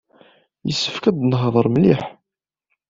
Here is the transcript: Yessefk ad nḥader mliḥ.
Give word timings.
Yessefk 0.67 1.03
ad 1.09 1.17
nḥader 1.23 1.67
mliḥ. 1.69 2.01